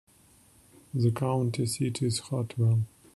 [0.95, 2.87] The county seat is Hartwell.